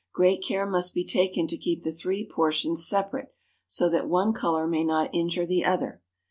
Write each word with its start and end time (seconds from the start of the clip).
Great 0.11 0.41
care 0.43 0.65
must 0.65 0.95
be 0.95 1.05
taken 1.05 1.45
to 1.45 1.55
keep 1.55 1.83
the 1.83 1.91
three 1.91 2.25
portions 2.25 2.87
separate, 2.87 3.35
so 3.67 3.87
that 3.87 4.09
one 4.09 4.33
color 4.33 4.65
may 4.67 4.83
not 4.83 5.13
injure 5.13 5.45
the 5.45 5.63
other. 5.63 6.01